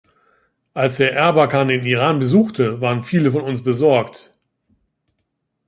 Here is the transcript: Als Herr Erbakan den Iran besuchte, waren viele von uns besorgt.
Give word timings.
Als 0.73 0.97
Herr 0.97 1.11
Erbakan 1.11 1.67
den 1.67 1.85
Iran 1.85 2.17
besuchte, 2.17 2.81
waren 2.81 3.03
viele 3.03 3.29
von 3.31 3.43
uns 3.43 3.63
besorgt. 3.63 4.33